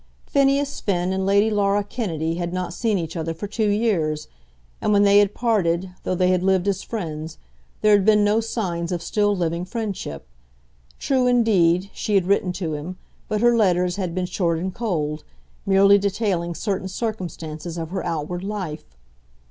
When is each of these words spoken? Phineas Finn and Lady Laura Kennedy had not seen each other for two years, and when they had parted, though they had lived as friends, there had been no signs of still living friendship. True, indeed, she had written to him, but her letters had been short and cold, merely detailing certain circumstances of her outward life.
Phineas 0.25 0.79
Finn 0.79 1.13
and 1.13 1.27
Lady 1.27 1.51
Laura 1.51 1.83
Kennedy 1.83 2.33
had 2.33 2.51
not 2.51 2.73
seen 2.73 2.97
each 2.97 3.15
other 3.15 3.35
for 3.35 3.45
two 3.45 3.69
years, 3.69 4.27
and 4.81 4.91
when 4.91 5.03
they 5.03 5.19
had 5.19 5.35
parted, 5.35 5.91
though 6.01 6.15
they 6.15 6.29
had 6.29 6.41
lived 6.41 6.67
as 6.67 6.81
friends, 6.81 7.37
there 7.81 7.91
had 7.91 8.03
been 8.03 8.23
no 8.23 8.39
signs 8.41 8.91
of 8.91 9.03
still 9.03 9.35
living 9.35 9.63
friendship. 9.63 10.25
True, 10.97 11.27
indeed, 11.27 11.91
she 11.93 12.15
had 12.15 12.25
written 12.25 12.51
to 12.53 12.73
him, 12.73 12.97
but 13.27 13.41
her 13.41 13.55
letters 13.55 13.97
had 13.97 14.15
been 14.15 14.25
short 14.25 14.57
and 14.57 14.73
cold, 14.73 15.23
merely 15.67 15.99
detailing 15.99 16.55
certain 16.55 16.87
circumstances 16.87 17.77
of 17.77 17.91
her 17.91 18.03
outward 18.03 18.43
life. 18.43 18.97